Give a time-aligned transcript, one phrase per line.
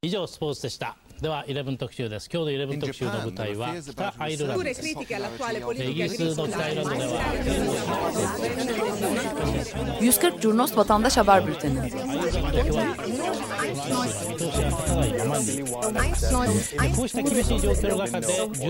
[0.00, 7.20] 以上スポーツでしたでは11特集です今日の11特集の舞台は北アイルランド Pure です critiche all'attuale イ politica ギリスの北アイルランドでは
[10.00, 11.90] 140 Curnos Vatandaş Haber Bülteni.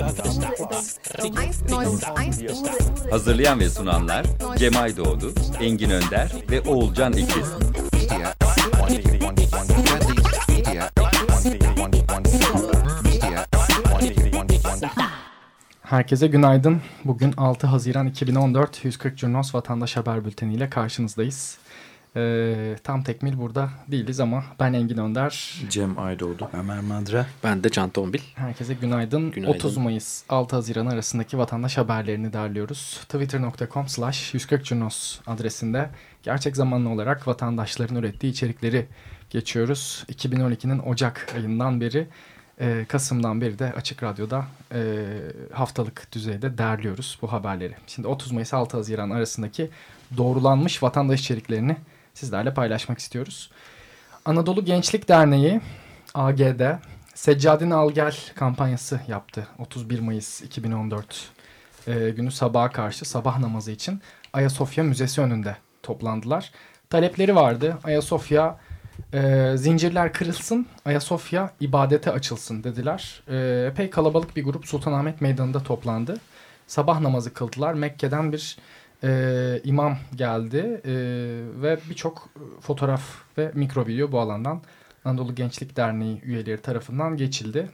[8.89, 9.23] ないまま
[15.94, 16.80] Herkese günaydın.
[17.04, 21.58] Bugün 6 Haziran 2014 140 Curnos Vatandaş Haber Bülteni ile karşınızdayız.
[22.17, 25.54] Ee, tam tekmil burada değiliz ama ben Engin Önder.
[25.70, 26.50] Cem Aydoğdu.
[26.53, 27.26] Ömer Madra.
[27.44, 28.20] Ben de Can Tombil.
[28.34, 29.30] Herkese günaydın.
[29.30, 29.58] Günaydın.
[29.58, 33.00] 30 Mayıs 6 Haziran arasındaki vatandaş haberlerini derliyoruz.
[33.08, 35.91] Twitter.com slash 140 Curnos adresinde
[36.22, 38.86] gerçek zamanlı olarak vatandaşların ürettiği içerikleri
[39.31, 40.05] geçiyoruz.
[40.08, 42.08] 2012'nin Ocak ayından beri
[42.61, 45.06] e, Kasım'dan beri de Açık Radyo'da e,
[45.53, 47.75] haftalık düzeyde derliyoruz bu haberleri.
[47.87, 49.70] Şimdi 30 Mayıs 6 Haziran arasındaki
[50.17, 51.77] doğrulanmış vatandaş içeriklerini
[52.14, 53.51] sizlerle paylaşmak istiyoruz.
[54.25, 55.61] Anadolu Gençlik Derneği
[56.14, 56.61] AGD
[57.14, 59.47] Seccadin Al Gel kampanyası yaptı.
[59.59, 61.31] 31 Mayıs 2014
[61.86, 64.01] e, günü sabaha karşı sabah namazı için
[64.33, 66.53] Ayasofya Müzesi önünde toplandılar.
[66.91, 67.79] Talepleri vardı.
[67.84, 68.59] Ayasofya
[69.14, 73.23] e, zincirler kırılsın, Ayasofya ibadete açılsın dediler.
[73.28, 76.17] E, epey kalabalık bir grup Sultanahmet Meydanı'nda toplandı.
[76.67, 77.75] Sabah namazı kıldılar.
[77.75, 78.59] Mekke'den bir
[79.05, 80.92] e, imam geldi e,
[81.62, 82.28] ve birçok
[82.61, 83.03] fotoğraf
[83.39, 84.62] ve mikro video bu alandan
[85.05, 87.70] Anadolu Gençlik Derneği üyeleri tarafından geçildi.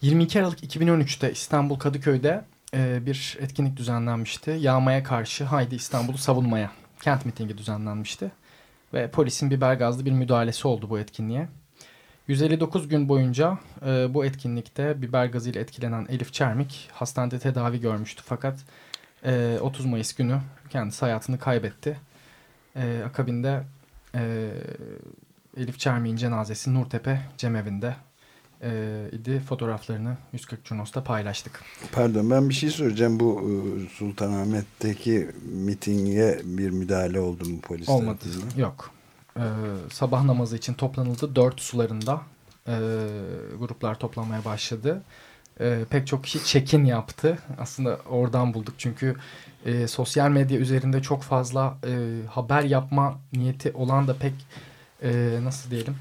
[0.00, 2.44] 22 Aralık 2013'te İstanbul Kadıköy'de
[2.74, 4.50] e, bir etkinlik düzenlenmişti.
[4.50, 6.70] Yağmaya karşı Haydi İstanbul'u savunmaya
[7.02, 8.30] kent mitingi düzenlenmişti.
[8.94, 11.48] Ve polisin biber gazlı bir müdahalesi oldu bu etkinliğe.
[12.28, 18.22] 159 gün boyunca e, bu etkinlikte biber gazıyla etkilenen Elif Çermik hastanede tedavi görmüştü.
[18.26, 18.58] Fakat
[19.24, 20.40] e, 30 Mayıs günü
[20.70, 21.96] kendisi hayatını kaybetti.
[22.76, 23.62] E, akabinde
[24.14, 24.50] e,
[25.56, 27.94] Elif Çermik'in cenazesi Nurtepe Cemevi'nde
[28.62, 29.40] e, idi.
[29.48, 31.62] Fotoğraflarını 140 Cunos'ta paylaştık.
[31.92, 33.20] Pardon ben bir şey soracağım.
[33.20, 38.18] Bu e, Sultanahmet'teki mitinge bir müdahale oldu mu polis Olmadı.
[38.18, 38.62] tarafından?
[38.62, 38.90] Yok.
[39.36, 39.42] Ee,
[39.92, 41.36] sabah namazı için toplanıldı.
[41.36, 42.20] Dört sularında
[42.66, 42.76] e,
[43.58, 45.02] gruplar toplamaya başladı.
[45.60, 47.38] E, pek çok kişi check-in yaptı.
[47.58, 48.74] Aslında oradan bulduk.
[48.78, 49.16] Çünkü
[49.66, 54.34] e, sosyal medya üzerinde çok fazla e, haber yapma niyeti olan da pek
[55.02, 55.96] e, nasıl diyelim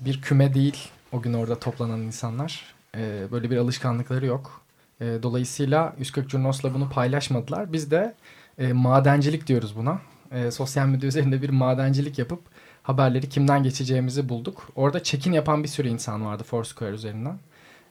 [0.00, 2.74] bir küme değil o gün orada toplanan insanlar.
[2.96, 4.60] E, böyle bir alışkanlıkları yok.
[5.00, 7.72] E, dolayısıyla 140 Curnos'la bunu paylaşmadılar.
[7.72, 8.14] Biz de
[8.58, 10.00] e, madencilik diyoruz buna.
[10.32, 12.40] E, sosyal medya üzerinde bir madencilik yapıp
[12.82, 14.68] haberleri kimden geçeceğimizi bulduk.
[14.76, 17.38] Orada check-in yapan bir sürü insan vardı Foursquare üzerinden.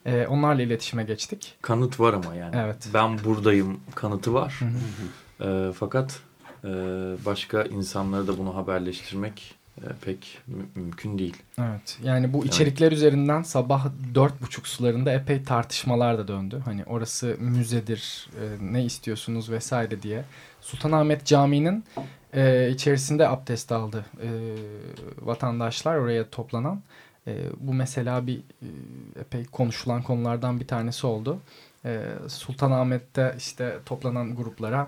[0.06, 1.56] E, onlarla iletişime geçtik.
[1.62, 2.56] Kanıt var ama yani.
[2.56, 2.90] Evet.
[2.94, 4.56] Ben buradayım kanıtı var.
[4.60, 4.66] Hı
[5.42, 6.20] Ee, fakat
[6.64, 6.68] e,
[7.26, 9.57] başka insanlara da bunu haberleştirmek e,
[10.06, 11.38] pek mü- mümkün değil.
[11.60, 11.98] Evet.
[12.04, 16.62] Yani bu içerikler üzerinden sabah dört buçuk sularında epey tartışmalar da döndü.
[16.66, 20.24] Hani orası müzedir, e, ne istiyorsunuz vesaire diye.
[20.62, 21.84] Sultanahmet Camii'nin
[22.34, 24.30] e, içerisinde abdest aldı e,
[25.22, 26.82] vatandaşlar oraya toplanan.
[27.28, 28.68] E, bu mesela bir e,
[29.20, 31.40] epey konuşulan konulardan bir tanesi oldu.
[31.86, 34.88] E, Sultanahmet'te işte toplanan gruplara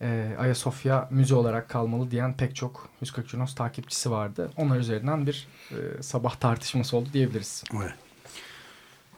[0.00, 4.50] e, Ayasofya müze olarak kalmalı diyen pek çok 140 Cunos takipçisi vardı.
[4.56, 7.64] Onlar üzerinden bir e, sabah tartışması oldu diyebiliriz.
[7.76, 7.94] Evet.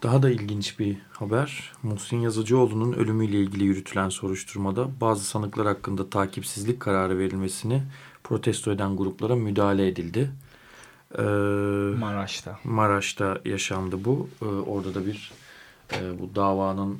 [0.03, 1.71] Daha da ilginç bir haber.
[1.83, 7.83] Muhsin Yazıcıoğlu'nun ölümüyle ilgili yürütülen soruşturmada bazı sanıklar hakkında takipsizlik kararı verilmesini
[8.23, 10.31] protesto eden gruplara müdahale edildi.
[11.17, 11.21] Ee,
[11.99, 12.59] Maraş'ta.
[12.63, 14.29] Maraş'ta yaşandı bu.
[14.41, 15.31] Ee, orada da bir
[15.93, 16.99] e, bu davanın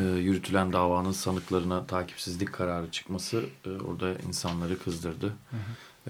[0.00, 5.32] e, yürütülen davanın sanıklarına takipsizlik kararı çıkması e, orada insanları kızdırdı.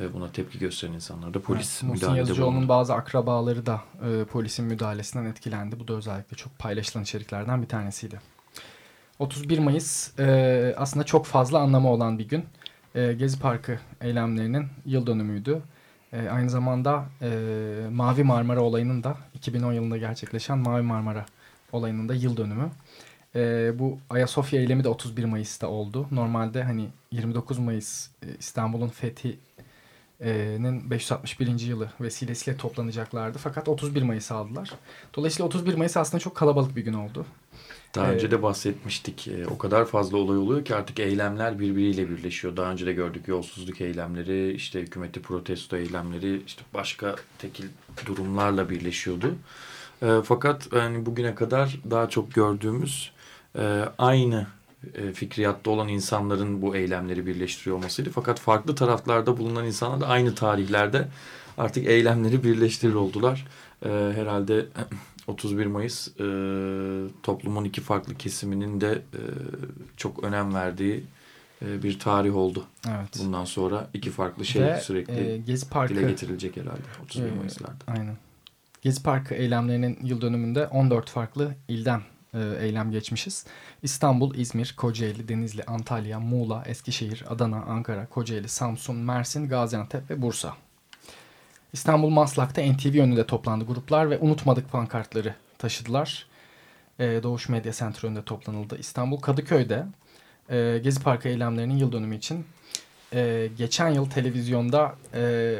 [0.00, 2.68] E, buna tepki gösteren insanlar da polis Evet, müdahalede Yazıcıoğlu'nun bulundu.
[2.68, 3.80] bazı akrabaları da
[4.10, 5.80] e, polisin müdahalesinden etkilendi.
[5.80, 8.20] Bu da özellikle çok paylaşılan içeriklerden bir tanesiydi.
[9.18, 12.44] 31 Mayıs e, aslında çok fazla anlamı olan bir gün.
[12.94, 15.62] E, Gezi Parkı eylemlerinin yıl dönümüydü.
[16.12, 17.28] E, aynı zamanda e,
[17.92, 21.26] Mavi Marmara olayının da 2010 yılında gerçekleşen Mavi Marmara
[21.72, 22.70] olayının da yıl dönümü.
[23.34, 26.06] E, bu Ayasofya eylemi de 31 Mayıs'ta oldu.
[26.10, 29.38] Normalde hani 29 Mayıs e, İstanbul'un fethi
[30.58, 31.60] nin 561.
[31.60, 33.38] yılı vesilesiyle toplanacaklardı.
[33.38, 34.70] Fakat 31 Mayıs aldılar.
[35.14, 37.26] Dolayısıyla 31 Mayıs aslında çok kalabalık bir gün oldu.
[37.94, 39.28] Daha Ee, önce de bahsetmiştik.
[39.28, 42.56] Ee, O kadar fazla olay oluyor ki artık eylemler birbiriyle birleşiyor.
[42.56, 47.64] Daha önce de gördük yolsuzluk eylemleri, işte hükümeti protesto eylemleri, işte başka tekil
[48.06, 49.34] durumlarla birleşiyordu.
[50.24, 53.12] Fakat yani bugüne kadar daha çok gördüğümüz
[53.58, 54.46] e, aynı
[54.94, 58.10] e, fikriyatta olan insanların bu eylemleri birleştiriyor olmasıydı.
[58.10, 61.08] Fakat farklı taraflarda bulunan insanlar da aynı tarihlerde
[61.58, 63.46] artık eylemleri birleştirir oldular.
[63.84, 64.66] Ee, Herhalde
[65.26, 66.24] 31 Mayıs e,
[67.22, 69.22] toplumun iki farklı kesiminin de e,
[69.96, 71.04] çok önem verdiği
[71.66, 72.66] e, bir tarih oldu.
[72.88, 73.20] Evet.
[73.24, 77.30] Bundan sonra iki farklı şey Ve sürekli e, Gezi Parkı dile getirilecek herhalde 31 Ee,
[77.30, 77.84] Mayıs'larda.
[77.86, 78.16] Aynen.
[78.82, 82.02] Gezi Parkı eylemlerinin yıl dönümünde 14 farklı ilden e,
[82.34, 83.46] eylem geçmişiz.
[83.82, 90.56] İstanbul, İzmir, Kocaeli, Denizli, Antalya, Muğla, Eskişehir, Adana, Ankara, Kocaeli, Samsun, Mersin, Gaziantep ve Bursa.
[91.72, 96.26] İstanbul Maslak'ta NTV önünde toplandı gruplar ve unutmadık pankartları taşıdılar.
[96.98, 98.78] E, Doğuş Medya Center önünde toplanıldı.
[98.78, 99.86] İstanbul Kadıköy'de
[100.50, 102.46] e, Gezi Parkı eylemlerinin yıl dönümü için
[103.12, 105.56] e, geçen yıl televizyonda e,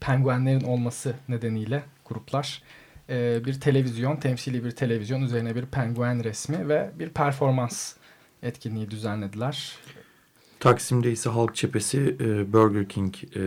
[0.00, 2.62] penguenlerin olması nedeniyle gruplar
[3.10, 7.94] e, bir televizyon, temsili bir televizyon üzerine bir penguen resmi ve bir performans
[8.42, 9.76] etkinliği düzenlediler.
[10.60, 13.40] Taksim'de ise Halk Cephesi e, Burger King e,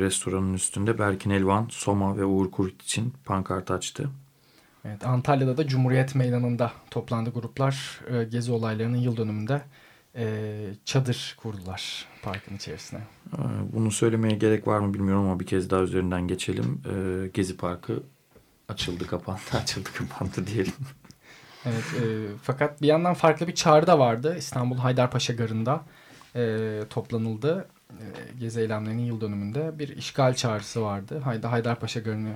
[0.00, 4.10] restoranının üstünde Berkin Elvan, Soma ve Uğur Kurit için pankart açtı.
[4.84, 8.00] Evet, Antalya'da da Cumhuriyet Meydanı'nda toplandı gruplar.
[8.10, 9.62] E, gezi olaylarının yıl dönümünde
[10.16, 13.00] e, çadır kurdular parkın içerisine.
[13.32, 13.38] Ee,
[13.72, 16.82] Bunu söylemeye gerek var mı bilmiyorum ama bir kez daha üzerinden geçelim.
[16.86, 18.02] Ee, Gezi Parkı
[18.68, 20.74] açıldı kapandı açıldı kapandı diyelim.
[21.66, 22.04] Evet, e,
[22.42, 24.36] fakat bir yandan farklı bir çağrı da vardı.
[24.38, 25.84] İstanbul Haydarpaşa Garı'nda
[26.36, 27.68] e, toplanıldı.
[27.90, 28.04] E,
[28.40, 31.20] gezi eylemlerinin yıl dönümünde bir işgal çağrısı vardı.
[31.24, 32.34] Haydi Haydarpaşa Garı'nı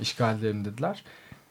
[0.00, 1.04] işgal edelim dediler.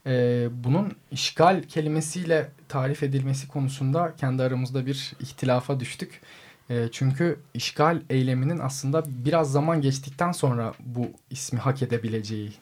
[0.05, 6.21] E, bunun işgal kelimesiyle tarif edilmesi konusunda kendi aramızda bir ihtilafa düştük.
[6.69, 12.53] E, çünkü işgal eyleminin aslında biraz zaman geçtikten sonra bu ismi hak edebileceği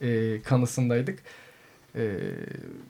[0.00, 1.22] e, kanısındaydık.
[1.96, 2.18] E,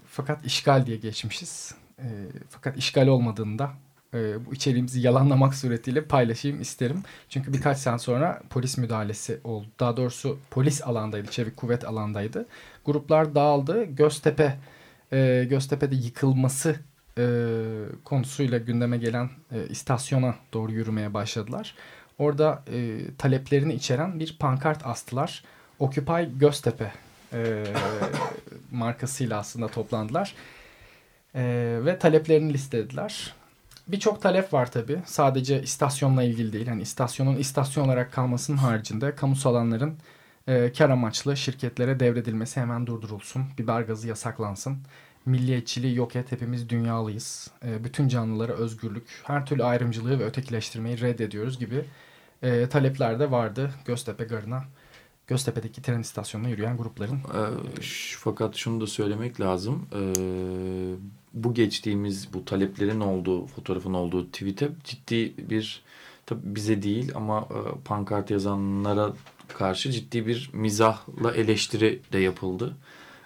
[0.07, 1.75] fakat işgal diye geçmişiz.
[1.99, 2.07] E,
[2.51, 3.71] fakat işgal olmadığında
[4.15, 7.03] e, bu içeriğimizi yalanlamak suretiyle paylaşayım isterim.
[7.29, 9.67] Çünkü birkaç saat sonra polis müdahalesi oldu.
[9.81, 12.47] Daha doğrusu polis alandaydı, çevik kuvvet alandaydı.
[12.85, 13.85] Gruplar dağıldı.
[13.85, 14.59] Göztepe,
[15.13, 16.77] e, Göztepe'de yıkılması
[17.19, 17.25] e,
[18.05, 21.75] konusuyla gündeme gelen e, istasyona doğru yürümeye başladılar.
[22.19, 25.45] Orada e, taleplerini içeren bir pankart astılar.
[25.81, 26.93] Occupy Göztepe
[27.33, 27.65] e,
[28.73, 30.35] markasıyla aslında toplandılar.
[31.35, 31.43] E,
[31.85, 33.35] ve taleplerini listelediler.
[33.89, 34.99] Birçok talep var tabi.
[35.07, 36.67] Sadece istasyonla ilgili değil.
[36.67, 39.97] Yani istasyonun istasyon olarak kalmasının haricinde kamusal alanların
[40.49, 43.45] e, kar amaçlı şirketlere devredilmesi hemen durdurulsun.
[43.59, 44.79] Biber gazı yasaklansın.
[45.27, 47.51] Milliyetçiliği yok et hepimiz dünyalıyız.
[47.65, 51.85] E, bütün canlılara özgürlük, her türlü ayrımcılığı ve ötekileştirmeyi reddediyoruz gibi
[52.43, 54.65] e, talepler de vardı Göztepe Garı'na.
[55.35, 57.19] Göztepe'deki tren istasyonuna yürüyen grupların.
[57.81, 59.87] Ş- fakat şunu da söylemek lazım.
[59.93, 60.95] Ee,
[61.35, 65.83] bu geçtiğimiz bu taleplerin olduğu, fotoğrafın olduğu tweet'e ciddi bir
[66.27, 69.13] tabii bize değil ama e, pankart yazanlara
[69.59, 72.77] karşı ciddi bir mizahla eleştiri de yapıldı.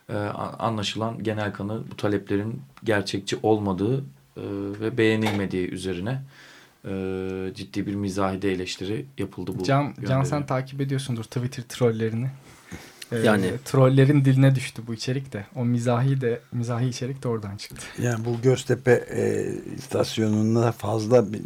[0.09, 3.99] A- anlaşılan genel kanı bu taleplerin gerçekçi olmadığı
[4.37, 4.43] e,
[4.81, 6.23] ve beğenilmediği üzerine
[6.89, 9.63] e, ciddi bir mizahide eleştiri yapıldı bu.
[9.65, 12.31] Can, Can sen takip ediyorsundur Twitter trollerini.
[13.13, 15.47] Ee, Yani- trollerin diline düştü bu içerik de.
[15.56, 17.87] O mizahi de mizahi içerik de oradan çıktı.
[18.03, 21.41] Yani bu Göztepe e, istasyonuna fazla bir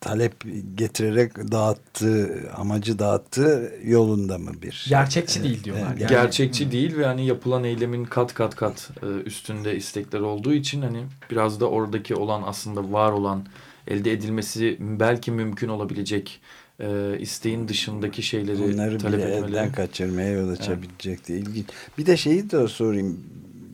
[0.00, 0.34] talep
[0.74, 4.86] getirerek dağıttığı, amacı dağıttığı yolunda mı bir?
[4.88, 5.88] Gerçekçi değil diyorlar.
[5.88, 10.52] Yani- Yani- gerçekçi değil ve hani yapılan eylemin kat kat kat e, üstünde istekler olduğu
[10.52, 13.44] için hani biraz da oradaki olan aslında var olan
[13.88, 16.40] elde edilmesi belki mümkün olabilecek
[16.80, 19.50] e, isteğin dışındaki şeyleri Onları talep bile etmeleri.
[19.50, 21.34] elden kaçırmaya yol açabilecekti.
[21.34, 21.66] İlginç.
[21.98, 23.20] Bir de şeyi de sorayım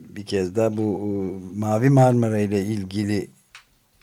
[0.09, 3.27] bir kez daha bu e, Mavi Marmara ile ilgili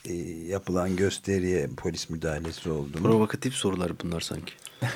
[0.04, 0.14] e,
[0.48, 3.04] yapılan gösteriye polis müdahalesi oldu mu?
[3.04, 4.52] Provokatif sorular bunlar sanki.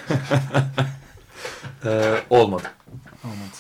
[1.84, 2.62] E, olmadı.
[3.24, 3.56] Olmadı.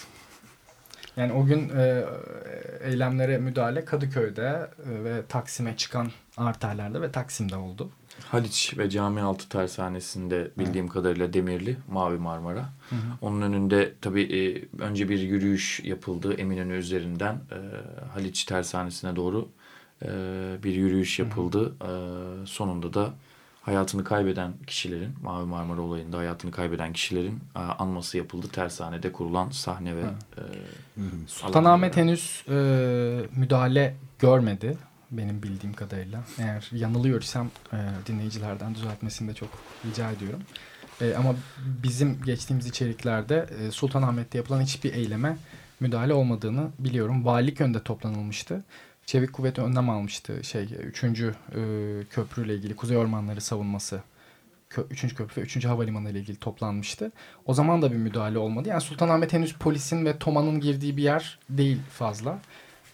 [1.16, 2.04] Yani o gün e,
[2.82, 7.90] eylemlere müdahale Kadıköy'de e, ve Taksim'e çıkan arterlerde ve Taksim'de oldu.
[8.28, 12.68] Haliç ve Camialtı Tersanesi'nde bildiğim kadarıyla Demirli, Mavi Marmara.
[13.20, 17.58] Onun önünde tabii e, önce bir yürüyüş yapıldı Eminönü üzerinden e,
[18.14, 19.48] Haliç Tersanesi'ne doğru
[20.02, 20.08] e,
[20.62, 21.74] bir yürüyüş yapıldı.
[21.80, 21.90] E,
[22.46, 23.14] sonunda da
[23.62, 28.48] hayatını kaybeden kişilerin, Mavi Marmara olayında hayatını kaybeden kişilerin e, anması yapıldı.
[28.48, 30.42] Tersanede kurulan sahne ve e,
[31.26, 32.54] Sultanahmet henüz e,
[33.36, 34.78] müdahale görmedi
[35.10, 36.20] benim bildiğim kadarıyla.
[36.38, 37.76] Eğer yanılıyorsam e,
[38.06, 39.48] dinleyicilerden düzeltmesini de çok
[39.86, 40.40] rica ediyorum.
[41.00, 41.34] E, ama
[41.82, 45.36] bizim geçtiğimiz içeriklerde e, Sultanahmet'te yapılan hiçbir eyleme
[45.80, 47.24] müdahale olmadığını biliyorum.
[47.24, 48.64] Valilik önünde toplanılmıştı.
[49.12, 50.44] Çevik kuvvet önlem almıştı.
[50.44, 51.60] Şey, üçüncü e,
[52.10, 54.00] köprüyle ilgili Kuzey Ormanları savunması.
[54.70, 57.12] Kö, üçüncü köprü ve üçüncü havalimanı ile ilgili toplanmıştı.
[57.46, 58.68] O zaman da bir müdahale olmadı.
[58.68, 62.38] Yani Sultanahmet henüz polisin ve TOMA'nın girdiği bir yer değil fazla.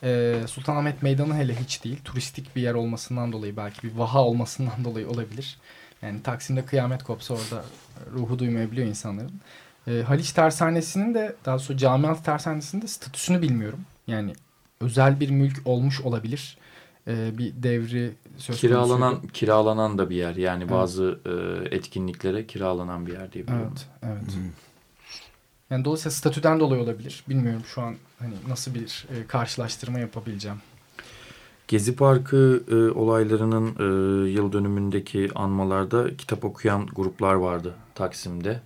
[0.03, 2.01] Ee, Sultanahmet Meydanı hele hiç değil.
[2.05, 5.59] Turistik bir yer olmasından dolayı belki bir vaha olmasından dolayı olabilir.
[6.03, 7.65] Yani Taksim'de kıyamet kopsa orada
[8.13, 9.41] ruhu duymayabiliyor insanların.
[9.89, 13.81] Ee, Haliç Tersanesi'nin de daha doğrusu Camialtı Tersanesi'nin de statüsünü bilmiyorum.
[14.07, 14.33] Yani
[14.81, 16.59] özel bir mülk olmuş olabilir.
[17.09, 19.33] Ee, bir devri söz kiralanan konusuydu.
[19.33, 20.37] kiralanan da bir yer.
[20.37, 20.73] Yani Evet.
[20.73, 23.73] bazı e, etkinliklere kiralanan bir yer diye biliyorum.
[23.73, 24.35] Evet, evet.
[25.71, 27.25] Yani dolayısıyla statüden dolayı olabilir.
[27.29, 30.59] Bilmiyorum şu an hani nasıl bir e, karşılaştırma yapabileceğim.
[31.69, 33.85] Gezi Parkı e, olaylarının e,
[34.31, 38.61] yıl dönümündeki anmalarda kitap okuyan gruplar vardı Taksim'de.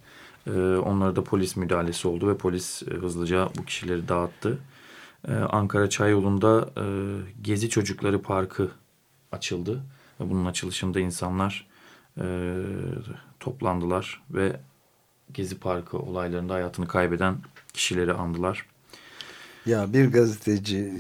[0.47, 4.59] E, onlara da polis müdahalesi oldu ve polis e, hızlıca bu kişileri dağıttı.
[5.29, 6.85] E, Ankara Çayyolu'nda e,
[7.43, 8.71] Gezi Çocukları Parkı
[9.33, 9.83] açıldı.
[10.21, 11.67] Bunun açılışında insanlar
[12.21, 12.57] e,
[13.41, 14.61] toplandılar ve
[15.35, 17.37] Gezi Parkı olaylarında hayatını kaybeden
[17.73, 18.67] kişileri andılar.
[19.67, 20.93] Ya bir gazeteci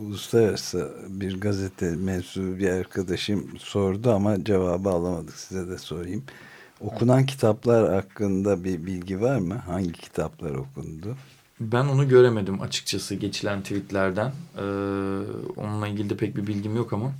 [0.00, 5.34] uluslararası bir gazete mensubu bir arkadaşım sordu ama cevabı alamadık.
[5.34, 6.24] Size de sorayım.
[6.80, 9.54] Okunan kitaplar hakkında bir bilgi var mı?
[9.54, 11.16] Hangi kitaplar okundu?
[11.60, 14.32] Ben onu göremedim açıkçası geçilen tweetlerden.
[14.56, 14.60] Ee,
[15.56, 17.12] onunla ilgili de pek bir bilgim yok ama.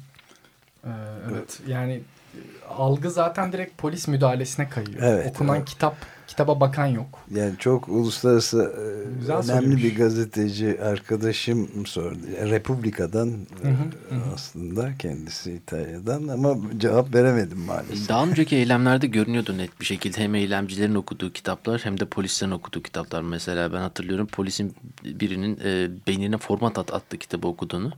[0.84, 0.88] Ee,
[1.30, 1.60] evet.
[1.66, 1.92] Yani
[2.34, 5.02] e, algı zaten direkt polis müdahalesine kayıyor.
[5.02, 5.68] Evet, Okunan evet.
[5.68, 5.96] kitap
[6.30, 7.18] kitaba bakan yok.
[7.34, 9.84] Yani çok uluslararası e, Güzel önemli söylemiş.
[9.84, 12.16] bir gazeteci arkadaşım sordu.
[12.40, 13.26] Republika'dan
[13.62, 13.72] Hı hı,
[14.10, 14.34] e, hı hı.
[14.34, 18.08] aslında kendisi İtalya'dan ama cevap veremedim maalesef.
[18.08, 22.82] Daha önceki eylemlerde görünüyordu net bir şekilde hem eylemcilerin okuduğu kitaplar hem de polislerin okuduğu
[22.82, 23.22] kitaplar.
[23.22, 27.92] Mesela ben hatırlıyorum polisin birinin e, beynine format at attı kitabı okuduğunu.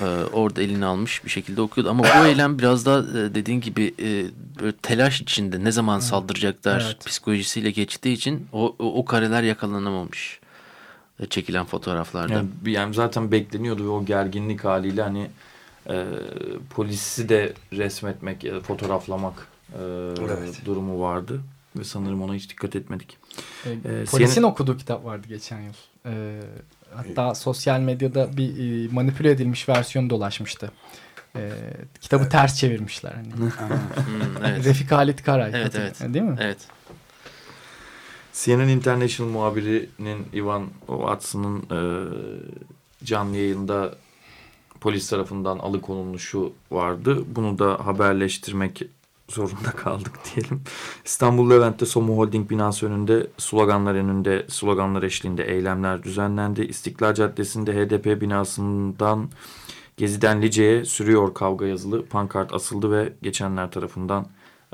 [0.00, 1.90] E, orada elini almış bir şekilde okuyordu.
[1.90, 4.24] Ama bu eylem biraz daha e, dediğin gibi e,
[4.60, 6.96] böyle telaş içinde ne zaman saldıracaklar Evet.
[7.32, 10.40] Psikolojisiyle geçtiği için o, o, o kareler yakalanamamış.
[11.20, 12.32] E, çekilen fotoğraflarda.
[12.32, 15.30] Yani, yani zaten bekleniyordu ve o gerginlik haliyle hani
[15.90, 16.04] e,
[16.70, 19.78] polisi de resmetmek ya da fotoğraflamak e,
[20.24, 20.62] Evet.
[20.64, 21.40] durumu vardı.
[21.76, 23.16] Ve sanırım ona hiç dikkat etmedik.
[23.66, 25.72] Ee, Ee, polisin senin- okuduğu kitap vardı geçen yıl.
[26.06, 26.40] Ee,
[26.94, 28.48] hatta sosyal medyada bir
[28.88, 30.70] e, manipüle edilmiş versiyonu dolaşmıştı.
[31.36, 31.50] Ee,
[32.00, 33.12] kitabı ters çevirmişler.
[33.12, 33.28] Hani.
[34.08, 34.64] Hmm, evet.
[34.64, 35.50] Refik Halit Karay.
[35.54, 36.00] Evet, evet.
[36.00, 36.36] Değil mi?
[36.40, 36.58] evet.
[38.44, 41.80] CNN International muhabirinin Ivan Watson'ın e,
[43.04, 43.94] canlı yayında
[44.80, 47.24] polis tarafından alıkonulmuşu vardı.
[47.36, 48.82] Bunu da haberleştirmek
[49.28, 50.62] zorunda kaldık diyelim.
[51.04, 56.62] İstanbul Levent'te Somu Holding binası önünde sloganlar önünde sloganlar eşliğinde eylemler düzenlendi.
[56.62, 59.30] İstiklal Caddesi'nde HDP binasından
[59.96, 64.26] Gezi'den Lice'ye sürüyor kavga yazılı pankart asıldı ve geçenler tarafından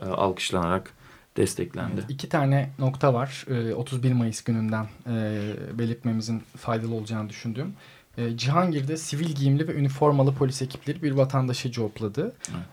[0.02, 0.94] e, alkışlanarak
[1.36, 2.04] desteklendi.
[2.08, 3.46] İki tane nokta var.
[3.48, 5.40] Ee, 31 Mayıs gününden e,
[5.78, 7.74] belirtmemizin faydalı olacağını düşündüğüm.
[8.18, 12.32] Ee, Cihangir'de sivil giyimli ve üniformalı polis ekipleri bir vatandaşı copladı.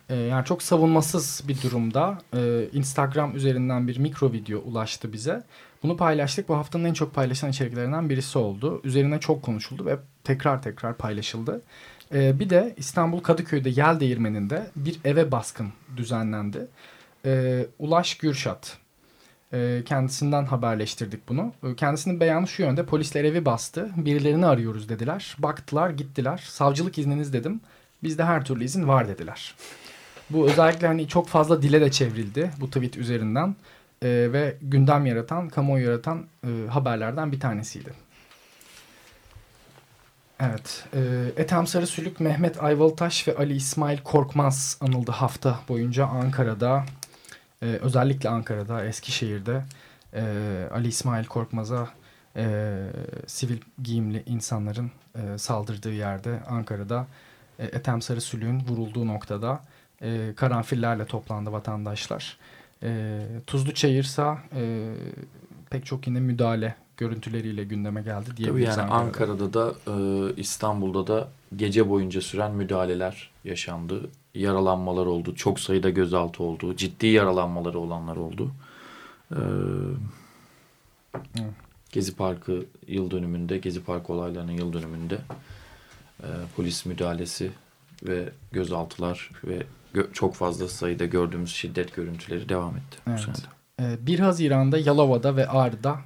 [0.09, 5.43] Ee, yani çok savunmasız bir durumda e, Instagram üzerinden bir mikro video ulaştı bize.
[5.83, 6.49] Bunu paylaştık.
[6.49, 8.81] Bu haftanın en çok paylaşılan içeriklerinden birisi oldu.
[8.83, 11.61] Üzerine çok konuşuldu ve tekrar tekrar paylaşıldı.
[12.13, 16.67] Ee, bir de İstanbul Kadıköy'de Yel Değirmeni'nde bir eve baskın düzenlendi.
[17.25, 18.77] Ee, Ulaş Gürşat
[19.53, 21.53] e, kendisinden haberleştirdik bunu.
[21.63, 22.85] E, Kendisinin beyanı şu yönde.
[22.85, 23.89] Polisler evi bastı.
[23.95, 25.35] Birilerini arıyoruz dediler.
[25.39, 26.43] Baktılar gittiler.
[26.47, 27.61] Savcılık izniniz dedim.
[28.03, 29.55] Bizde her türlü izin var dediler.
[30.29, 33.55] Bu özellikle hani çok fazla dile de çevrildi bu tweet üzerinden.
[34.03, 37.93] E, ve gündem yaratan, kamuoyu yaratan e, haberlerden bir tanesiydi.
[40.39, 40.85] Evet.
[40.93, 40.99] E,
[41.37, 46.85] Ethem Sarısülük, Mehmet Ayvalıtaş ve Ali İsmail Korkmaz anıldı hafta boyunca Ankara'da.
[47.61, 49.63] E, özellikle Ankara'da, Eskişehir'de
[50.13, 50.23] e,
[50.73, 51.87] Ali İsmail Korkmaz'a
[52.35, 52.77] e,
[53.27, 57.07] sivil giyimli insanların e, saldırdığı yerde Ankara'da
[57.59, 59.59] e, Ethem Sarısülük'ün vurulduğu noktada
[60.01, 62.37] e, karanfillerle toplandı vatandaşlar.
[62.83, 64.93] E, Tuzlu Çayırsa e,
[65.69, 68.77] pek çok yine müdahale görüntüleriyle gündeme geldi Tabii diyebiliriz.
[68.77, 69.31] yani Ankara'da.
[69.33, 69.73] Ankara'da da
[70.31, 74.09] e, İstanbul'da da gece boyunca süren müdahaleler yaşandı.
[74.35, 75.35] Yaralanmalar oldu.
[75.35, 76.75] Çok sayıda gözaltı oldu.
[76.75, 78.51] Ciddi yaralanmaları olanlar oldu.
[79.31, 79.37] Ee.
[81.91, 85.17] Gezi Parkı yıl dönümünde, Gezi Parkı olaylarının yıl dönümünde
[86.23, 87.51] e, polis müdahalesi
[88.03, 89.63] ve gözaltılar ve
[89.95, 92.97] gö- çok fazla sayıda gördüğümüz şiddet görüntüleri devam etti.
[93.07, 93.19] bu Evet.
[93.19, 93.39] senede.
[93.81, 95.99] Ee, 1 Haziran'da Yalova'da ve Ağrı'da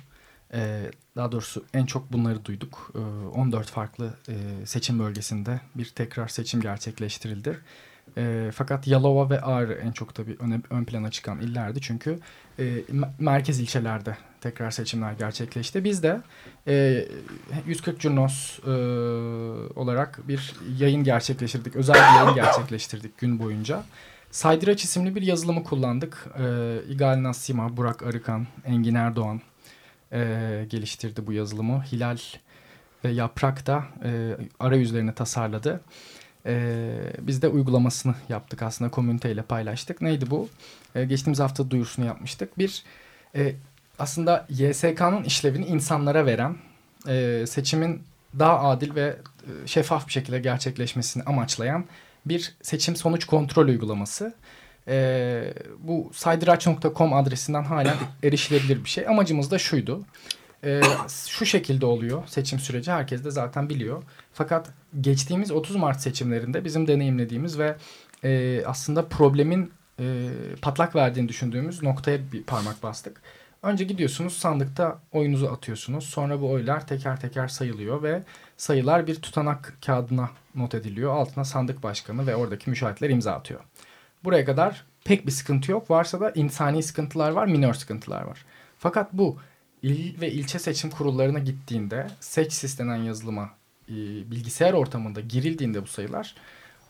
[0.54, 2.92] e, daha doğrusu en çok bunları duyduk.
[2.96, 7.60] Ee, 14 farklı e, seçim bölgesinde bir tekrar seçim gerçekleştirildi.
[8.18, 11.82] E, fakat Yalova ve Ağrı en çok tabii öne, ön plana çıkan illerdi.
[11.82, 12.20] Çünkü
[12.60, 15.84] e, me- merkez ilçelerde tekrar seçimler gerçekleşti.
[15.84, 16.22] Biz de
[16.68, 17.06] e,
[17.68, 18.72] 140 Curnos e,
[19.80, 21.76] olarak bir yayın gerçekleştirdik.
[21.76, 23.84] Özel bir yayın gerçekleştirdik gün boyunca.
[24.32, 26.28] Saydıraç isimli bir yazılımı kullandık.
[26.40, 29.42] Ee, İgal Nasima, Burak Arıkan, Engin Erdoğan
[30.12, 31.84] e, geliştirdi bu yazılımı.
[31.84, 32.18] Hilal
[33.06, 35.82] ve Yaprak da e, arayüzlerini tasarladı.
[36.46, 40.02] E, biz de uygulamasını yaptık aslında komüniteyle paylaştık.
[40.02, 40.50] Neydi bu?
[40.96, 42.58] E, geçtiğimiz hafta duyurusunu yapmıştık.
[42.58, 42.84] Bir
[43.36, 43.56] e,
[44.00, 46.56] aslında YSK'nın işlevini insanlara veren
[47.08, 48.04] e, seçimin
[48.40, 51.86] daha adil ve e, şeffaf bir şekilde gerçekleşmesini amaçlayan
[52.26, 54.34] bir seçim sonuç kontrol uygulaması.
[54.88, 59.08] Ee, bu saydıraç.com adresinden halen erişilebilir bir şey.
[59.08, 60.06] Amacımız da şuydu.
[60.64, 60.82] Ee,
[61.28, 62.92] şu şekilde oluyor seçim süreci.
[62.92, 64.04] Herkes de zaten biliyor.
[64.34, 64.70] Fakat
[65.02, 67.76] geçtiğimiz 30 Mart seçimlerinde bizim deneyimlediğimiz ve
[68.24, 70.30] e, aslında problemin e,
[70.62, 73.22] patlak verdiğini düşündüğümüz noktaya bir parmak bastık.
[73.64, 76.04] Önce gidiyorsunuz sandıkta oyunuzu atıyorsunuz.
[76.04, 78.24] Sonra bu oylar teker teker sayılıyor ve
[78.58, 81.16] sayılar bir tutanak kağıdına not ediliyor.
[81.16, 83.60] Altına sandık başkanı ve oradaki müşahitler imza atıyor.
[84.26, 85.90] Buraya kadar pek bir sıkıntı yok.
[85.92, 88.46] Varsa da insani sıkıntılar var, minor sıkıntılar var.
[88.80, 89.38] Fakat bu
[89.84, 93.50] il ve ilçe seçim kurullarına gittiğinde seçsis denen yazılıma
[93.90, 93.94] e,
[94.32, 96.36] bilgisayar ortamında girildiğinde bu sayılar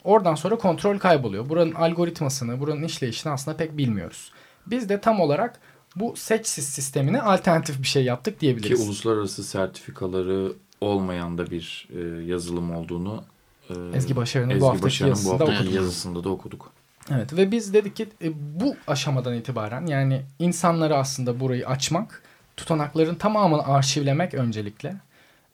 [0.03, 1.49] oradan sonra kontrol kayboluyor.
[1.49, 4.31] Buranın algoritmasını, buranın işleyişini aslında pek bilmiyoruz.
[4.67, 5.59] Biz de tam olarak
[5.95, 8.87] bu seçsis sistemine alternatif bir şey yaptık Ki diyebiliriz.
[8.87, 13.23] uluslararası sertifikaları olmayan da bir e, yazılım olduğunu
[13.69, 15.73] e, Ezgi Başarı'nın bu Ezgi haftaki Başarı'nın bu yazısında haftaki okuduk.
[15.73, 16.71] yazısında da okuduk.
[17.11, 22.23] Evet ve biz dedik ki e, bu aşamadan itibaren yani insanları aslında burayı açmak,
[22.57, 24.95] tutanakların tamamını arşivlemek öncelikle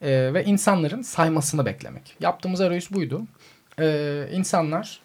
[0.01, 2.15] e, ve insanların saymasını beklemek.
[2.19, 3.21] Yaptığımız arayüz buydu.
[3.79, 4.99] E, insanlar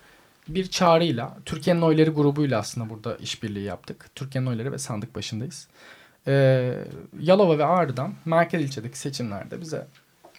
[0.49, 4.07] bir çağrıyla, Türkiye'nin oyları grubuyla aslında burada işbirliği yaptık.
[4.15, 5.69] Türkiye'nin oyları ve sandık başındayız.
[6.27, 6.73] E,
[7.21, 9.87] Yalova ve Ağrı'dan merkez ilçedeki seçimlerde bize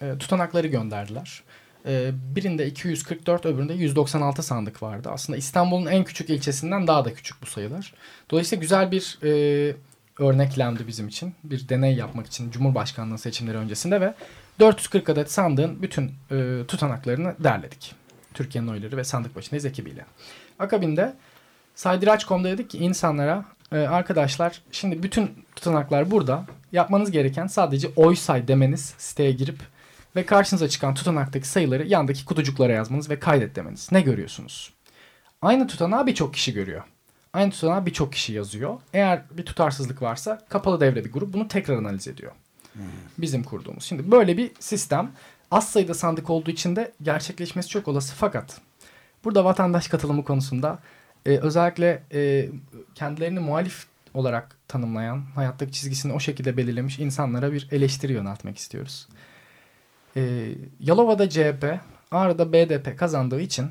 [0.02, 1.44] e, tutanakları gönderdiler.
[1.86, 5.10] Ee, birinde 244 öbüründe 196 sandık vardı.
[5.12, 7.94] Aslında İstanbul'un en küçük ilçesinden daha da küçük bu sayılar.
[8.32, 9.76] Dolayısıyla güzel bir e,
[10.20, 11.36] örneklemdi bizim için.
[11.44, 14.14] Bir deney yapmak için Cumhurbaşkanlığı seçimleri öncesinde ve
[14.60, 17.96] 440 adet sandığın bütün e, tutanaklarını derledik.
[18.34, 20.06] Türkiye'nin oyları ve sandık başındayız ekibiyle.
[20.60, 21.16] Akabinde
[21.76, 26.46] saydıraç.com'da dedik ki insanlara e, arkadaşlar şimdi bütün tutanaklar burada.
[26.72, 29.58] Yapmanız gereken sadece oy say demeniz siteye girip
[30.18, 33.92] ve karşınıza çıkan tutanaktaki sayıları yandaki kutucuklara yazmanız ve kaydet demeniz.
[33.92, 34.74] Ne görüyorsunuz?
[35.42, 36.84] Aynı tutanağı birçok kişi görüyor.
[37.34, 38.80] Aynı tutanağı birçok kişi yazıyor.
[38.94, 42.32] Eğer bir tutarsızlık varsa kapalı devre bir grup bunu tekrar analiz ediyor.
[43.18, 43.84] Bizim kurduğumuz.
[43.84, 45.12] Şimdi böyle bir sistem
[45.52, 48.16] az sayıda sandık olduğu için de gerçekleşmesi çok olası.
[48.16, 48.62] Fakat
[49.24, 50.80] burada vatandaş katılımı konusunda
[51.26, 52.50] e, özellikle e,
[52.96, 59.08] kendilerini muhalif olarak tanımlayan, hayattaki çizgisini o şekilde belirlemiş insanlara bir eleştiri yöneltmek istiyoruz.
[60.18, 61.80] E, Yalova'da CHP,
[62.12, 63.66] Ağrı'da BDP kazandığı için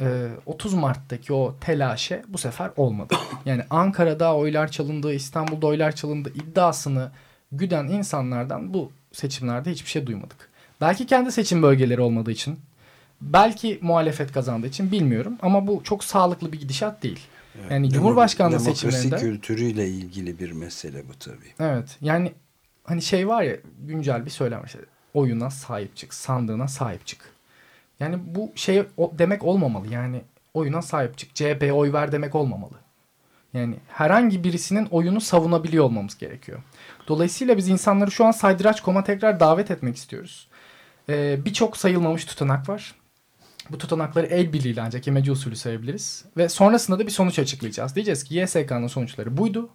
[0.00, 3.14] e, 30 Mart'taki o telaşe bu sefer olmadı.
[3.44, 7.10] Yani Ankara'da oylar çalındı, İstanbul'da oylar çalındı iddiasını
[7.52, 10.50] güden insanlardan bu seçimlerde hiçbir şey duymadık.
[10.80, 12.58] Belki kendi seçim bölgeleri olmadığı için,
[13.20, 17.20] belki muhalefet kazandığı için bilmiyorum ama bu çok sağlıklı bir gidişat değil.
[17.70, 21.54] Yani Demo- Cumhurbaşkanlığı Demokrasi seçimlerinde kültürüyle ilgili bir mesele bu tabii.
[21.60, 22.32] Evet yani
[22.84, 24.78] hani şey var ya güncel bir söylem işte
[25.14, 27.20] oyuna sahip çık, sandığına sahip çık.
[28.00, 30.22] Yani bu şey demek olmamalı yani
[30.54, 32.74] oyuna sahip çık, CHP'ye oy ver demek olmamalı.
[33.54, 36.62] Yani herhangi birisinin oyunu savunabiliyor olmamız gerekiyor.
[37.08, 40.48] Dolayısıyla biz insanları şu an saydıraç.com'a tekrar davet etmek istiyoruz.
[41.08, 42.94] Ee, Birçok sayılmamış tutanak var.
[43.70, 46.24] Bu tutanakları el birliğiyle ancak imece usulü sayabiliriz.
[46.36, 47.94] Ve sonrasında da bir sonuç açıklayacağız.
[47.94, 49.70] Diyeceğiz ki YSK'nın sonuçları buydu.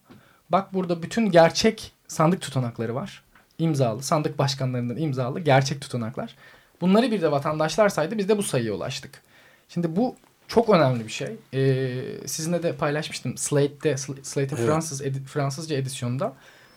[0.50, 3.24] Bak burada bütün gerçek sandık tutanakları var.
[3.60, 6.36] İmzalı, sandık başkanlarından imzalı gerçek tutanaklar.
[6.82, 8.18] Bunları bir de vatandaşlar saydı.
[8.18, 9.22] Biz de bu sayıya ulaştık.
[9.70, 10.16] Şimdi bu
[10.48, 11.28] çok önemli bir şey.
[11.54, 13.38] Ee, sizinle de paylaşmıştım.
[13.38, 14.68] Slate'de, Sl- Slate'in Evet.
[14.68, 16.34] Fransız edi- Fransızca edisyonda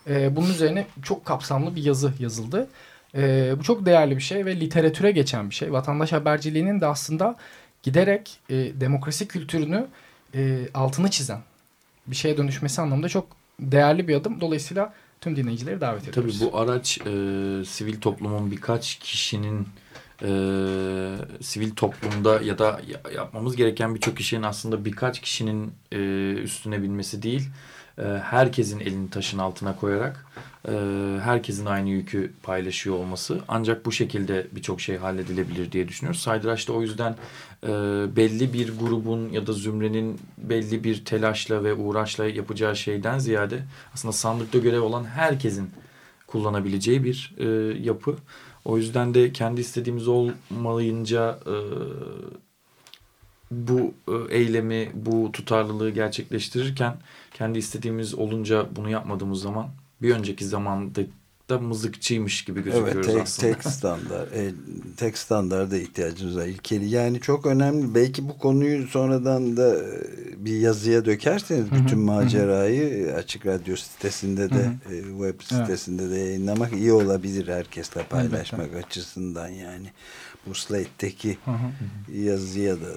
[0.09, 2.67] E, bunun üzerine çok kapsamlı bir yazı yazıldı.
[3.15, 5.71] E, bu çok değerli bir şey ve literatüre geçen bir şey.
[5.73, 7.35] Vatandaş haberciliğinin de aslında
[7.83, 9.87] giderek e, demokrasi kültürünü
[10.35, 11.39] e, altını çizen
[12.07, 13.27] bir şeye dönüşmesi anlamında çok
[13.59, 14.41] değerli bir adım.
[14.41, 16.39] Dolayısıyla tüm dinleyicileri davet ediyoruz.
[16.39, 17.03] Tabii bu araç e,
[17.65, 19.67] sivil toplumun birkaç kişinin
[20.21, 20.29] e,
[21.41, 22.81] sivil toplumda ya da
[23.15, 25.97] yapmamız gereken birçok işin aslında birkaç kişinin e,
[26.33, 27.49] üstüne binmesi değil,
[27.97, 30.25] e, herkesin elini taşın altına koyarak
[31.23, 33.39] herkesin aynı yükü paylaşıyor olması.
[33.47, 36.21] Ancak bu şekilde birçok şey halledilebilir diye düşünüyoruz.
[36.21, 37.15] Saydıraç da o yüzden
[37.63, 37.67] e,
[38.15, 44.11] belli bir grubun ya da zümrenin belli bir telaşla ve uğraşla yapacağı şeyden ziyade aslında
[44.11, 45.69] sandıkta görev olan herkesin
[46.27, 47.47] kullanabileceği bir e,
[47.79, 48.15] yapı.
[48.65, 51.55] O yüzden de kendi istediğimiz olmayınca e,
[53.51, 56.97] bu e, eylemi, bu tutarlılığı gerçekleştirirken
[57.33, 59.69] kendi istediğimiz olunca bunu yapmadığımız zaman
[60.01, 61.01] bir önceki zamanda
[61.49, 63.53] da mızıkçıymış gibi gözüküyoruz evet, tek, aslında.
[63.53, 64.51] Tek standart, e,
[64.97, 66.89] tek standarda ihtiyacımız var ilkeli.
[66.89, 67.95] Yani çok önemli.
[67.95, 73.15] Belki bu konuyu sonradan da e, bir yazıya dökerseniz bütün hı hı, macerayı hı.
[73.15, 74.95] açık radyo sitesinde de hı hı.
[74.95, 76.13] E, web sitesinde evet.
[76.13, 78.85] de yayınlamak iyi olabilir herkesle paylaşmak Elbette.
[78.85, 79.91] açısından yani.
[80.47, 82.17] Bu Slate'deki hı hı.
[82.17, 82.89] yazıya da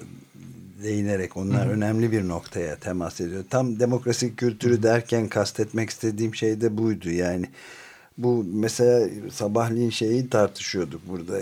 [0.83, 3.43] değinerek onlar hı önemli bir noktaya temas ediyor.
[3.49, 4.83] Tam demokrasi kültürü hı hı.
[4.83, 7.09] derken kastetmek istediğim şey de buydu.
[7.09, 7.45] Yani
[8.17, 11.39] bu mesela sabahleyin şeyi tartışıyorduk burada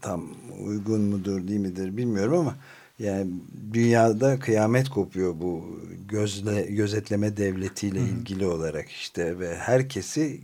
[0.00, 0.26] tam
[0.60, 2.56] uygun mudur değil midir bilmiyorum ama
[2.98, 3.26] yani
[3.72, 8.04] dünyada kıyamet kopuyor bu gözle gözetleme devletiyle Hı.
[8.04, 10.40] ilgili olarak işte ve herkesi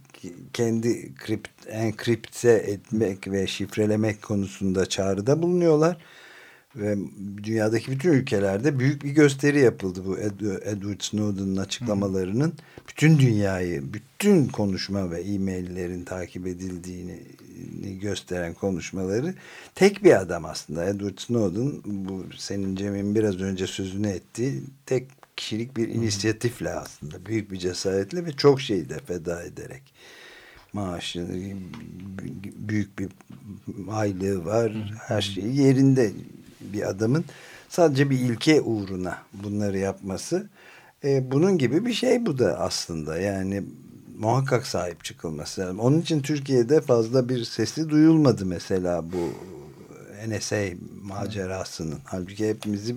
[0.53, 5.97] kendi kript, enkripte etmek ve şifrelemek konusunda çağrıda bulunuyorlar
[6.77, 6.97] ve
[7.43, 12.53] dünyadaki bütün ülkelerde büyük bir gösteri yapıldı bu Edward Snowden'ın açıklamalarının.
[12.89, 17.21] Bütün dünyayı, bütün konuşma ve e-maillerin takip edildiğini
[18.01, 19.35] gösteren konuşmaları
[19.75, 20.85] tek bir adam aslında.
[20.85, 27.53] Edward Snowden bu senin Cem'in biraz önce sözünü ettiği tek kişilik bir inisiyatifle aslında büyük
[27.53, 29.83] bir cesaretle ve çok şeyi de feda ederek
[30.73, 31.27] maaşı
[32.69, 33.09] büyük bir
[33.91, 36.13] aylığı var her şeyi yerinde
[36.61, 37.25] bir adamın
[37.69, 40.49] sadece bir ilke uğruna bunları yapması
[41.05, 43.63] e, bunun gibi bir şey bu da aslında yani
[44.19, 45.81] muhakkak sahip çıkılması lazım.
[45.81, 49.33] Onun için Türkiye'de fazla bir sesi duyulmadı mesela bu
[50.29, 50.65] NSA
[51.03, 51.99] macerasının.
[52.05, 52.97] Halbuki hepimizi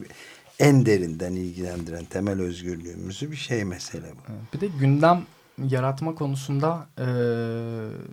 [0.60, 4.56] en derinden ilgilendiren temel özgürlüğümüzü bir şey mesele bu.
[4.56, 5.22] Bir de gündem
[5.68, 7.06] yaratma konusunda e,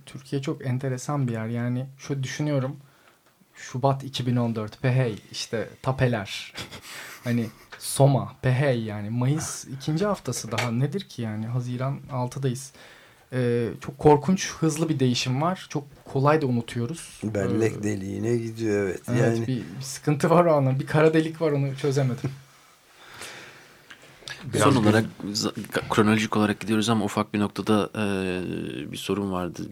[0.06, 1.46] Türkiye çok enteresan bir yer.
[1.46, 2.76] Yani şu düşünüyorum
[3.56, 6.52] Şubat 2014 Pehey işte tapeler
[7.24, 7.46] hani
[7.78, 12.70] Soma Pehey yani Mayıs ikinci haftası daha nedir ki yani Haziran 6'dayız.
[13.32, 15.66] Ee, çok korkunç hızlı bir değişim var.
[15.70, 17.20] Çok kolay da unutuyoruz.
[17.24, 19.02] Bellek ee, deliğine gidiyor evet.
[19.08, 19.46] Evet yani...
[19.46, 20.80] bir, bir sıkıntı var o anlamda.
[20.80, 22.30] Bir kara delik var onu çözemedim.
[24.44, 25.04] Biraz Son olarak
[25.90, 29.62] kronolojik olarak gidiyoruz ama ufak bir noktada e, bir sorun vardı.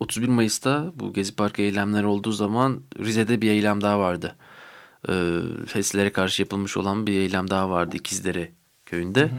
[0.00, 4.36] 31 Mayıs'ta bu Gezi Parkı eylemler olduğu zaman Rize'de bir eylem daha vardı.
[5.08, 5.12] E,
[5.66, 8.52] FES'lere karşı yapılmış olan bir eylem daha vardı İkizdere
[8.90, 9.30] köyünde.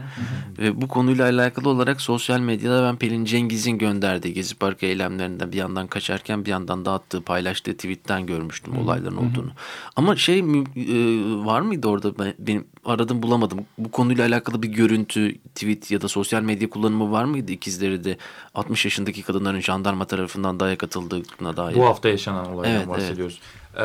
[0.58, 5.56] Ve bu konuyla alakalı olarak sosyal medyada ben Pelin Cengiz'in gönderdiği Gezi Parkı eylemlerinden bir
[5.56, 9.50] yandan kaçarken bir yandan dağıttığı, paylaştığı tweetten görmüştüm olayların olduğunu.
[9.96, 10.44] Ama şey e,
[11.44, 13.58] var mıydı orada ben, benim aradım bulamadım.
[13.78, 18.16] Bu konuyla alakalı bir görüntü, tweet ya da sosyal medya kullanımı var mıydı ikizleri de
[18.54, 21.76] 60 yaşındaki kadınların jandarma tarafından dayak atıldığına dair?
[21.76, 23.40] Bu hafta yaşanan olaydan evet, bahsediyoruz.
[23.42, 23.59] Evet.
[23.76, 23.82] Ee,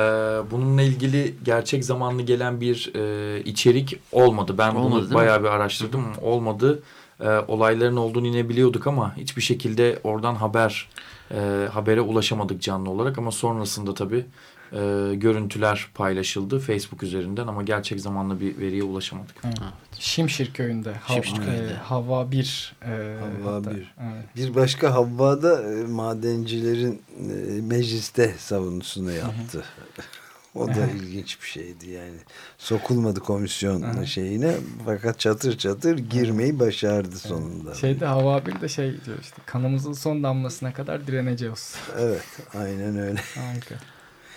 [0.51, 4.55] bununla ilgili gerçek zamanlı gelen bir e, içerik olmadı.
[4.57, 6.15] Ben olmadı, bunu bayağı bir araştırdım.
[6.15, 6.21] Hı.
[6.21, 6.83] Olmadı.
[7.19, 10.89] E, olayların olduğunu yine biliyorduk ama hiçbir şekilde oradan haber
[11.31, 14.25] e, habere ulaşamadık canlı olarak ama sonrasında tabii
[14.73, 19.35] e, görüntüler paylaşıldı Facebook üzerinden ama gerçek zamanlı bir veriye ulaşamadık.
[19.43, 19.57] Evet.
[19.99, 21.71] Şimşir köyünde, Şimşir Hav köyünde.
[21.71, 22.75] E, Havva 1.
[22.81, 23.69] E, Havva 1.
[23.71, 24.35] Evet.
[24.35, 29.63] Bir başka Havva da e, madencilerin e, mecliste savunusunu yaptı.
[30.55, 32.17] o da ilginç bir şeydi yani.
[32.57, 34.55] Sokulmadı komisyon şeyine
[34.85, 37.73] fakat çatır çatır girmeyi başardı sonunda.
[37.73, 41.75] Şeyde Hava bir de şey diyor işte kanımızın son damlasına kadar direneceğiz.
[41.99, 43.21] Evet aynen öyle.
[43.35, 43.75] Harika.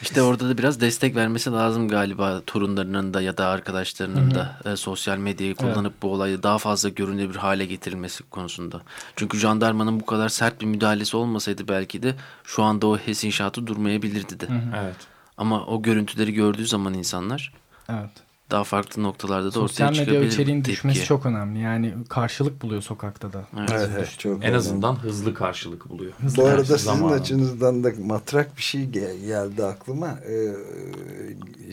[0.03, 4.77] İşte orada da biraz destek vermesi lazım galiba torunlarının da ya da arkadaşlarının da e,
[4.77, 6.03] sosyal medyayı kullanıp evet.
[6.03, 8.81] bu olayı daha fazla görünür bir hale getirilmesi konusunda.
[9.17, 13.67] Çünkü jandarmanın bu kadar sert bir müdahalesi olmasaydı belki de şu anda o HES inşaatı
[13.67, 14.47] durmayabilirdi de.
[14.47, 14.83] Hı hı.
[14.83, 14.97] Evet.
[15.37, 17.53] Ama o görüntüleri gördüğü zaman insanlar
[17.89, 18.11] Evet.
[18.51, 20.33] Daha farklı noktalarda da Sosyal ortaya medya çıkabilir.
[20.33, 20.71] içeriğin tepki.
[20.73, 21.59] düşmesi çok önemli.
[21.61, 23.45] Yani karşılık buluyor sokakta da.
[23.59, 23.71] Evet.
[23.73, 24.57] Evet, evet, çok En önemli.
[24.57, 26.13] azından hızlı karşılık buluyor.
[26.37, 27.21] Bu arada sizin Zamanında.
[27.21, 30.09] açınızdan da matrak bir şey gel- geldi aklıma.
[30.29, 30.49] Ee,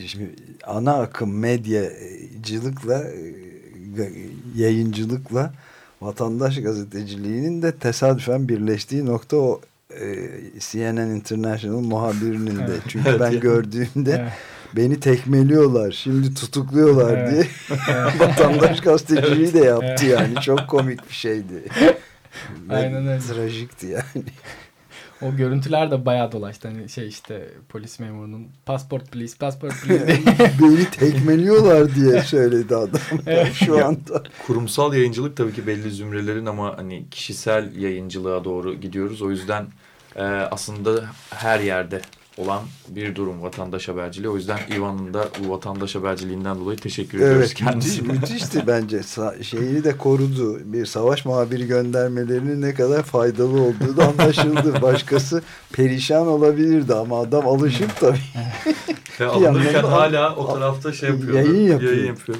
[0.06, 0.34] şimdi
[0.66, 4.12] ana akım medyacılıkla e,
[4.56, 5.52] yayıncılıkla
[6.00, 9.60] vatandaş gazeteciliğinin de tesadüfen birleştiği nokta o
[10.00, 12.72] e, CNN International muhabirinin de.
[12.88, 14.32] Çünkü Evet ben gördüğümde Evet.
[14.76, 17.30] Beni tekmeliyorlar, şimdi tutukluyorlar Evet.
[17.32, 17.78] diye
[18.18, 20.02] vatandaş gazeteciliği de yaptı Evet.
[20.04, 20.34] yani.
[20.40, 21.64] Çok komik bir şeydi.
[22.70, 23.20] Aynen öyle.
[23.20, 24.24] Trajikti yani.
[25.22, 26.68] O görüntüler de bayağı dolaştı.
[26.68, 30.36] Hani şey işte polis memurunun passport please, passport please diye.
[30.62, 33.00] Beni tekmeliyorlar diye söyledi adam
[33.52, 34.22] şu anda.
[34.46, 39.22] Kurumsal yayıncılık tabii ki belli zümrelerin ama hani kişisel yayıncılığa doğru gidiyoruz.
[39.22, 39.66] O yüzden
[40.16, 42.00] e, aslında her yerde
[42.36, 44.30] olan bir durum vatandaş haberciliği.
[44.32, 48.12] O yüzden Ivan'ın da bu vatandaş haberciliğinden dolayı teşekkür ediyoruz Evet müthiş, kendisine.
[48.12, 49.00] müthişti bence.
[49.42, 50.58] Şeyini de korudu.
[50.64, 54.74] Bir savaş muhabiri göndermelerinin ne kadar faydalı olduğu da anlaşıldı.
[54.82, 58.18] Başkası perişan olabilirdi ama adam alışık tabii.
[59.20, 61.34] Ve alınırken hala o tarafta şey yapıyor.
[61.34, 61.92] Yayın yapıyor.
[61.92, 62.38] Yayın yapıyor.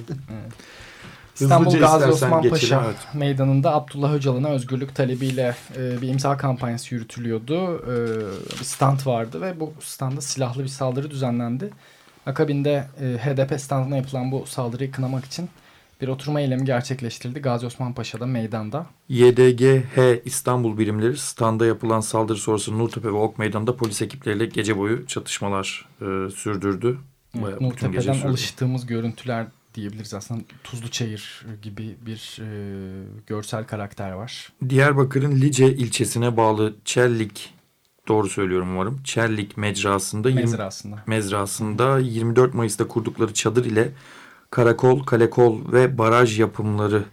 [1.41, 2.97] İstanbul Hızlıca Gazi Osman geçelim, Paşa evet.
[3.15, 7.77] meydanında Abdullah Öcalan'a özgürlük talebiyle e, bir imza kampanyası yürütülüyordu.
[7.77, 7.97] E,
[8.61, 11.71] bir stand vardı ve bu standa silahlı bir saldırı düzenlendi.
[12.27, 15.49] Akabinde e, HDP standına yapılan bu saldırıyı kınamak için
[16.01, 17.41] bir oturma eylemi gerçekleştirildi.
[17.41, 18.87] Gazi Osman Paşa'da meydanda.
[19.09, 25.07] YDGH İstanbul birimleri standa yapılan saldırı sonrası Nurtepe ve Ok Meydanı'nda polis ekipleriyle gece boyu
[25.07, 26.99] çatışmalar e, sürdürdü.
[27.39, 30.43] Evet, Nurtepe'den alıştığımız görüntüler diyebiliriz aslında.
[30.65, 32.47] Tuzlu Çayır gibi bir e,
[33.27, 34.53] görsel karakter var.
[34.69, 37.55] Diyarbakır'ın Lice ilçesine bağlı Çellik,
[38.09, 40.97] doğru söylüyorum umarım, Çellik mecrasında, 20 Mezrasında.
[41.07, 43.93] mezrasında 24 Mayıs'ta kurdukları çadır ile
[44.51, 47.05] karakol, kalekol ve baraj yapımları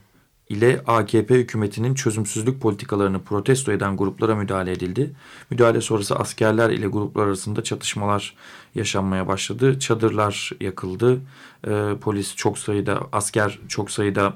[0.53, 5.11] ile AKP hükümetinin çözümsüzlük politikalarını protesto eden gruplara müdahale edildi.
[5.49, 8.35] Müdahale sonrası askerler ile gruplar arasında çatışmalar
[8.75, 9.79] yaşanmaya başladı.
[9.79, 11.21] Çadırlar yakıldı.
[11.67, 14.33] Ee, polis çok sayıda, asker çok sayıda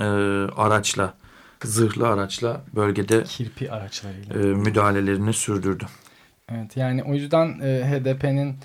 [0.00, 0.04] e,
[0.56, 1.14] araçla,
[1.64, 4.34] zırhlı araçla bölgede Kirpi araçlarıyla.
[4.34, 5.84] e, müdahalelerini sürdürdü.
[6.48, 8.56] Evet yani o yüzden e, HDP'nin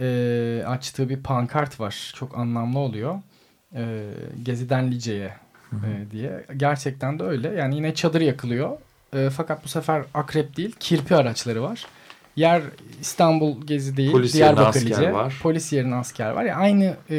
[0.00, 2.12] e, açtığı bir pankart var.
[2.16, 3.20] Çok anlamlı oluyor.
[3.74, 4.10] E,
[4.42, 5.34] Gezi'den Lice'ye
[5.72, 6.46] e, diye.
[6.56, 7.48] Gerçekten de öyle.
[7.48, 8.70] Yani yine çadır yakılıyor.
[9.12, 11.86] E, fakat bu sefer akrep değil kirpi araçları var.
[12.36, 12.62] Yer
[13.00, 14.12] İstanbul Gezi değil.
[14.12, 15.12] Polis yerine Diyarbakır asker Lice.
[15.12, 15.38] var.
[15.42, 16.44] Polis yerine asker var.
[16.44, 17.16] Yani aynı e,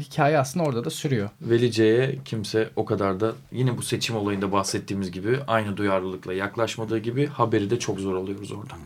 [0.00, 1.30] hikaye aslında orada da sürüyor.
[1.42, 7.26] Velice'ye kimse o kadar da yine bu seçim olayında bahsettiğimiz gibi aynı duyarlılıkla yaklaşmadığı gibi
[7.26, 8.78] haberi de çok zor alıyoruz oradan.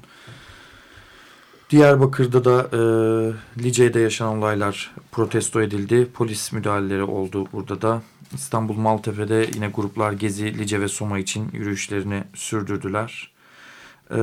[1.71, 2.81] Diyarbakır'da da e,
[3.62, 6.09] Lice'de yaşanan olaylar protesto edildi.
[6.14, 8.03] Polis müdahaleleri oldu burada da.
[8.35, 13.31] İstanbul Maltepe'de yine gruplar Gezi, Lice ve Soma için yürüyüşlerini sürdürdüler.
[14.11, 14.19] E,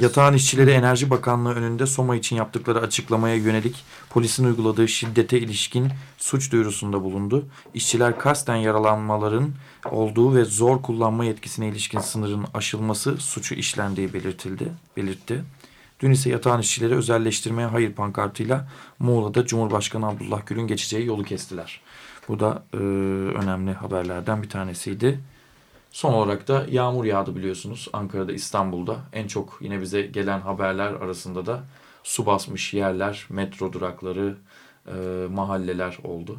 [0.00, 6.52] Yatağın işçileri Enerji Bakanlığı önünde Soma için yaptıkları açıklamaya yönelik polisin uyguladığı şiddete ilişkin suç
[6.52, 7.44] duyurusunda bulundu.
[7.74, 9.50] İşçiler kasten yaralanmaların
[9.90, 15.44] olduğu ve zor kullanma yetkisine ilişkin sınırın aşılması suçu işlendiği belirtildi, belirtti.
[16.00, 21.80] Dün ise yatağın işçileri özelleştirmeye hayır pankartıyla Muğla'da Cumhurbaşkanı Abdullah Gül'ün geçeceği yolu kestiler.
[22.28, 22.76] Bu da e,
[23.36, 25.20] önemli haberlerden bir tanesiydi.
[25.90, 28.96] Son olarak da yağmur yağdı biliyorsunuz Ankara'da, İstanbul'da.
[29.12, 31.64] En çok yine bize gelen haberler arasında da
[32.02, 34.36] su basmış yerler, metro durakları,
[34.86, 34.92] e,
[35.30, 36.38] mahalleler oldu.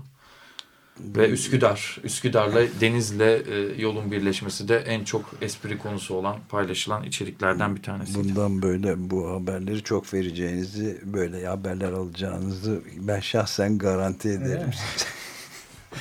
[1.00, 7.76] Ve Üsküdar, Üsküdar'la Deniz'le e, yolun birleşmesi de en çok espri konusu olan, paylaşılan içeriklerden
[7.76, 8.30] bir tanesiydi.
[8.30, 14.62] Bundan böyle bu haberleri çok vereceğinizi, böyle haberler alacağınızı ben şahsen garanti ederim.
[14.64, 15.08] Evet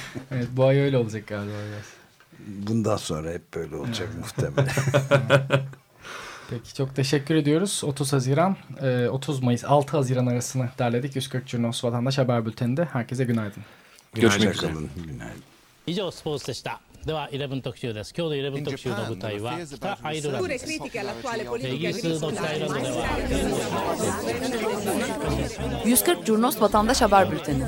[0.52, 1.86] bu ay öyle olacak galiba biraz.
[2.68, 4.76] Bundan sonra hep böyle olacak muhtemelen.
[6.50, 7.82] Peki çok teşekkür ediyoruz.
[7.84, 11.16] 30 Haziran, e, 30 Mayıs, 6 Haziran arasını derledik.
[11.16, 12.86] 140 Curnos Vatandaş Haber Bülteni'nde.
[12.86, 13.64] Herkese günaydın.
[14.14, 14.72] Görüşmek üzere.
[14.72, 14.90] Hoşçakalın.
[15.08, 15.44] Günaydın.
[15.88, 23.08] 以上スポーツでした では11特集です今日の11特集の舞台は北アイルランド Pure です critiche all'attuale politica イギリスの北アイルランドでは
[25.86, 27.64] 140 Curnos Vatandaş Haber Bülteni.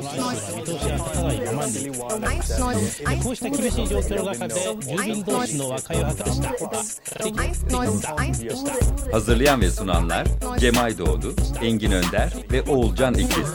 [0.00, 1.66] 見通しが立たないまま
[2.74, 6.30] にこうした厳しい状況の中で住民同士の和解を図った
[9.12, 10.26] Hazırlayan ve sunanlar
[10.58, 13.54] Cemay Doğdu, Engin Önder ve Oğulcan İkiz.